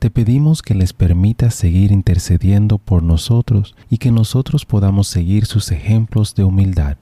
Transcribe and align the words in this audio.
Te 0.00 0.08
pedimos 0.08 0.62
que 0.62 0.74
les 0.74 0.94
permitas 0.94 1.54
seguir 1.54 1.92
intercediendo 1.92 2.78
por 2.78 3.02
nosotros 3.02 3.76
y 3.90 3.98
que 3.98 4.10
nosotros 4.10 4.64
podamos 4.64 5.08
seguir 5.08 5.44
sus 5.44 5.70
ejemplos 5.72 6.34
de 6.34 6.42
humildad, 6.42 6.96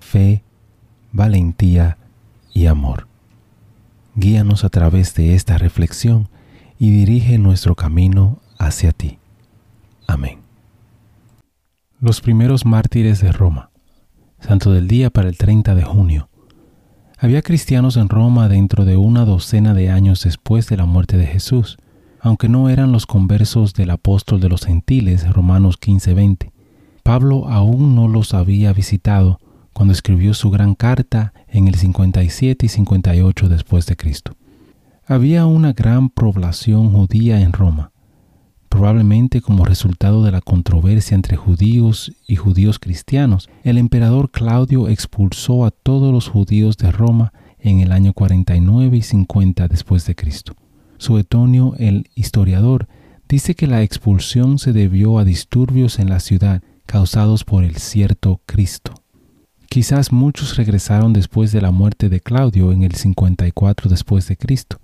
fe, 0.00 0.42
valentía 1.12 1.96
y 2.52 2.66
amor. 2.66 3.08
Guíanos 4.16 4.64
a 4.64 4.68
través 4.68 5.14
de 5.14 5.34
esta 5.34 5.56
reflexión 5.56 6.28
y 6.78 6.90
dirige 6.90 7.38
nuestro 7.38 7.74
camino 7.74 8.42
hacia 8.58 8.92
ti. 8.92 9.18
Amén. 10.06 10.40
Los 12.00 12.20
primeros 12.20 12.66
mártires 12.66 13.22
de 13.22 13.32
Roma. 13.32 13.70
Santo 14.40 14.72
del 14.72 14.88
día 14.88 15.08
para 15.08 15.30
el 15.30 15.38
30 15.38 15.74
de 15.74 15.84
junio. 15.84 16.28
Había 17.16 17.40
cristianos 17.40 17.96
en 17.96 18.10
Roma 18.10 18.50
dentro 18.50 18.84
de 18.84 18.98
una 18.98 19.24
docena 19.24 19.72
de 19.72 19.88
años 19.88 20.24
después 20.24 20.68
de 20.68 20.76
la 20.76 20.84
muerte 20.84 21.16
de 21.16 21.26
Jesús 21.26 21.78
aunque 22.22 22.48
no 22.48 22.68
eran 22.68 22.92
los 22.92 23.04
conversos 23.04 23.74
del 23.74 23.90
apóstol 23.90 24.40
de 24.40 24.48
los 24.48 24.64
gentiles, 24.64 25.28
Romanos 25.32 25.76
15:20. 25.76 26.52
Pablo 27.02 27.48
aún 27.48 27.96
no 27.96 28.06
los 28.06 28.32
había 28.32 28.72
visitado 28.72 29.40
cuando 29.72 29.92
escribió 29.92 30.32
su 30.32 30.50
gran 30.50 30.76
carta 30.76 31.34
en 31.48 31.66
el 31.66 31.74
57 31.74 32.64
y 32.64 32.68
58 32.68 33.48
después 33.48 33.86
de 33.86 33.96
Cristo. 33.96 34.36
Había 35.04 35.46
una 35.46 35.72
gran 35.72 36.10
población 36.10 36.92
judía 36.92 37.40
en 37.40 37.52
Roma, 37.52 37.90
probablemente 38.68 39.40
como 39.40 39.64
resultado 39.64 40.22
de 40.22 40.30
la 40.30 40.40
controversia 40.40 41.16
entre 41.16 41.36
judíos 41.36 42.12
y 42.28 42.36
judíos 42.36 42.78
cristianos. 42.78 43.50
El 43.64 43.78
emperador 43.78 44.30
Claudio 44.30 44.88
expulsó 44.88 45.64
a 45.64 45.72
todos 45.72 46.12
los 46.12 46.28
judíos 46.28 46.76
de 46.76 46.92
Roma 46.92 47.32
en 47.58 47.80
el 47.80 47.90
año 47.90 48.12
49 48.12 48.96
y 48.96 49.02
50 49.02 49.66
después 49.66 50.06
de 50.06 50.14
Cristo. 50.14 50.54
Suetonio 51.02 51.74
el 51.78 52.08
historiador 52.14 52.86
dice 53.28 53.56
que 53.56 53.66
la 53.66 53.82
expulsión 53.82 54.60
se 54.60 54.72
debió 54.72 55.18
a 55.18 55.24
disturbios 55.24 55.98
en 55.98 56.08
la 56.08 56.20
ciudad 56.20 56.62
causados 56.86 57.42
por 57.42 57.64
el 57.64 57.74
cierto 57.76 58.40
Cristo. 58.46 58.94
Quizás 59.68 60.12
muchos 60.12 60.56
regresaron 60.56 61.12
después 61.12 61.50
de 61.50 61.60
la 61.60 61.72
muerte 61.72 62.08
de 62.08 62.20
Claudio 62.20 62.70
en 62.70 62.84
el 62.84 62.94
54 62.94 63.90
después 63.90 64.28
de 64.28 64.36
Cristo. 64.36 64.80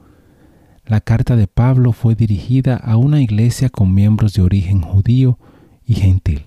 La 0.85 1.01
carta 1.01 1.37
de 1.37 1.47
Pablo 1.47 1.93
fue 1.93 2.17
dirigida 2.17 2.75
a 2.75 2.97
una 2.97 3.23
iglesia 3.23 3.69
con 3.69 3.95
miembros 3.95 4.33
de 4.33 4.43
origen 4.43 4.81
judío 4.81 5.39
y 5.87 5.95
gentil. 5.95 6.43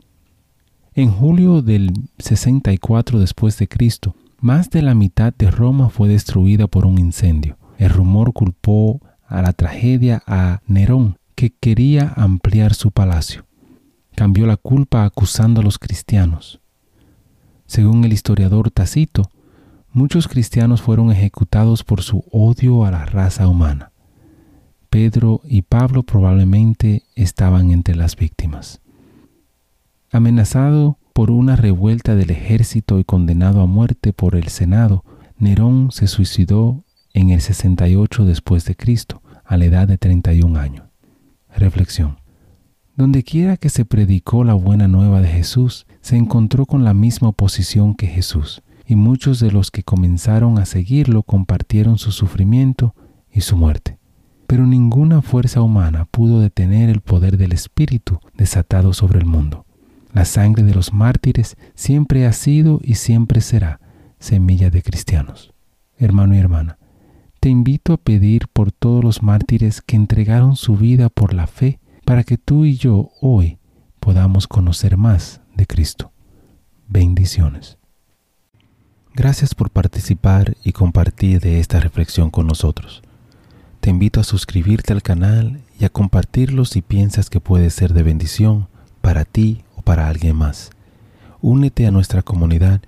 En 0.95 1.11
julio 1.11 1.61
del 1.61 1.93
64 2.19 3.19
después 3.19 3.57
de 3.57 3.69
Cristo, 3.69 4.15
más 4.41 4.69
de 4.69 4.81
la 4.81 4.95
mitad 4.95 5.33
de 5.33 5.49
Roma 5.49 5.89
fue 5.89 6.09
destruida 6.09 6.67
por 6.67 6.85
un 6.85 6.99
incendio. 6.99 7.57
El 7.77 7.89
rumor 7.89 8.33
culpó 8.33 8.99
a 9.31 9.41
la 9.41 9.53
tragedia 9.53 10.21
a 10.27 10.61
Nerón, 10.67 11.17
que 11.35 11.51
quería 11.51 12.13
ampliar 12.15 12.73
su 12.73 12.91
palacio. 12.91 13.45
Cambió 14.15 14.45
la 14.45 14.57
culpa 14.57 15.05
acusando 15.05 15.61
a 15.61 15.63
los 15.63 15.79
cristianos. 15.79 16.59
Según 17.65 18.03
el 18.03 18.11
historiador 18.11 18.69
Tacito, 18.69 19.31
muchos 19.93 20.27
cristianos 20.27 20.81
fueron 20.81 21.11
ejecutados 21.11 21.83
por 21.85 22.01
su 22.01 22.25
odio 22.31 22.85
a 22.85 22.91
la 22.91 23.05
raza 23.05 23.47
humana. 23.47 23.91
Pedro 24.89 25.39
y 25.45 25.61
Pablo 25.61 26.03
probablemente 26.03 27.03
estaban 27.15 27.71
entre 27.71 27.95
las 27.95 28.17
víctimas. 28.17 28.81
Amenazado 30.11 30.97
por 31.13 31.31
una 31.31 31.55
revuelta 31.55 32.15
del 32.15 32.31
ejército 32.31 32.99
y 32.99 33.05
condenado 33.05 33.61
a 33.61 33.65
muerte 33.65 34.11
por 34.11 34.35
el 34.35 34.49
Senado, 34.49 35.05
Nerón 35.37 35.91
se 35.91 36.07
suicidó 36.07 36.83
en 37.13 37.29
el 37.29 37.41
68 37.41 38.25
después 38.25 38.65
de 38.65 38.75
Cristo, 38.75 39.21
a 39.45 39.57
la 39.57 39.65
edad 39.65 39.87
de 39.87 39.97
31 39.97 40.59
años. 40.59 40.85
Reflexión. 41.55 42.17
Donde 42.95 43.23
quiera 43.23 43.57
que 43.57 43.69
se 43.69 43.85
predicó 43.85 44.43
la 44.43 44.53
buena 44.53 44.87
nueva 44.87 45.21
de 45.21 45.27
Jesús, 45.27 45.85
se 46.01 46.17
encontró 46.17 46.65
con 46.65 46.83
la 46.83 46.93
misma 46.93 47.29
oposición 47.29 47.95
que 47.95 48.07
Jesús, 48.07 48.61
y 48.85 48.95
muchos 48.95 49.39
de 49.39 49.51
los 49.51 49.71
que 49.71 49.83
comenzaron 49.83 50.59
a 50.59 50.65
seguirlo 50.65 51.23
compartieron 51.23 51.97
su 51.97 52.11
sufrimiento 52.11 52.93
y 53.31 53.41
su 53.41 53.55
muerte. 53.55 53.97
Pero 54.47 54.65
ninguna 54.65 55.21
fuerza 55.21 55.61
humana 55.61 56.05
pudo 56.11 56.41
detener 56.41 56.89
el 56.89 57.01
poder 57.01 57.37
del 57.37 57.53
Espíritu 57.53 58.19
desatado 58.35 58.93
sobre 58.93 59.19
el 59.19 59.25
mundo. 59.25 59.65
La 60.13 60.25
sangre 60.25 60.63
de 60.63 60.75
los 60.75 60.91
mártires 60.91 61.55
siempre 61.73 62.25
ha 62.25 62.33
sido 62.33 62.81
y 62.83 62.95
siempre 62.95 63.39
será 63.39 63.79
semilla 64.19 64.69
de 64.69 64.81
cristianos. 64.81 65.53
Hermano 65.97 66.35
y 66.35 66.39
hermana, 66.39 66.77
te 67.41 67.49
invito 67.49 67.93
a 67.93 67.97
pedir 67.97 68.47
por 68.49 68.71
todos 68.71 69.03
los 69.03 69.23
mártires 69.23 69.81
que 69.81 69.95
entregaron 69.95 70.55
su 70.55 70.77
vida 70.77 71.09
por 71.09 71.33
la 71.33 71.47
fe 71.47 71.79
para 72.05 72.23
que 72.23 72.37
tú 72.37 72.65
y 72.65 72.77
yo 72.77 73.09
hoy 73.19 73.57
podamos 73.99 74.47
conocer 74.47 74.95
más 74.95 75.41
de 75.55 75.65
Cristo. 75.65 76.11
Bendiciones. 76.87 77.79
Gracias 79.15 79.55
por 79.55 79.71
participar 79.71 80.55
y 80.63 80.71
compartir 80.71 81.39
de 81.39 81.59
esta 81.59 81.79
reflexión 81.79 82.29
con 82.29 82.45
nosotros. 82.45 83.01
Te 83.79 83.89
invito 83.89 84.19
a 84.19 84.23
suscribirte 84.23 84.93
al 84.93 85.01
canal 85.01 85.61
y 85.79 85.85
a 85.85 85.89
compartirlo 85.89 86.63
si 86.65 86.83
piensas 86.83 87.31
que 87.31 87.39
puede 87.39 87.71
ser 87.71 87.93
de 87.93 88.03
bendición 88.03 88.67
para 89.01 89.25
ti 89.25 89.63
o 89.75 89.81
para 89.81 90.07
alguien 90.07 90.35
más. 90.35 90.69
Únete 91.41 91.87
a 91.87 91.91
nuestra 91.91 92.21
comunidad 92.21 92.81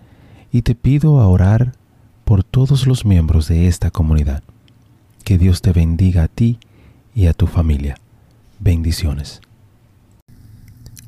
y 0.52 0.62
te 0.62 0.75
pido 0.75 1.22
a 1.22 1.28
orar 1.28 1.74
por 2.23 2.44
todos 2.44 2.88
los 2.88 3.06
miembros 3.06 3.47
de 3.47 3.67
esta 3.67 3.91
comunidad. 3.91 4.44
Que 5.23 5.38
Dios 5.38 5.61
te 5.61 5.73
bendiga 5.73 6.23
a 6.23 6.28
ti 6.28 6.59
y 7.13 7.28
a 7.28 7.34
tu 7.34 7.47
familia. 7.47 7.97
Bendiciones. 8.59 9.41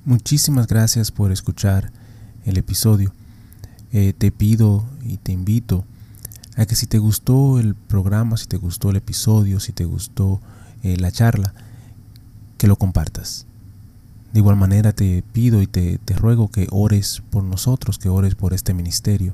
Muchísimas 0.03 0.67
gracias 0.67 1.11
por 1.11 1.31
escuchar 1.31 1.91
el 2.45 2.57
episodio. 2.57 3.13
Eh, 3.91 4.13
te 4.17 4.31
pido 4.31 4.85
y 5.03 5.17
te 5.17 5.31
invito 5.31 5.85
a 6.57 6.65
que 6.65 6.75
si 6.75 6.85
te 6.85 6.99
gustó 6.99 7.59
el 7.59 7.75
programa, 7.75 8.37
si 8.37 8.45
te 8.45 8.57
gustó 8.57 8.89
el 8.89 8.97
episodio, 8.97 9.59
si 9.59 9.71
te 9.71 9.85
gustó 9.85 10.41
eh, 10.83 10.97
la 10.97 11.11
charla, 11.11 11.53
que 12.57 12.67
lo 12.67 12.75
compartas. 12.75 13.45
De 14.31 14.39
igual 14.39 14.57
manera 14.57 14.91
te 14.91 15.23
pido 15.31 15.61
y 15.61 15.67
te 15.67 15.99
ruego 16.17 16.49
que 16.49 16.67
ores 16.71 17.23
por 17.29 17.43
nosotros, 17.43 17.97
que 17.97 18.09
ores 18.09 18.35
por 18.35 18.53
este 18.53 18.73
ministerio 18.73 19.33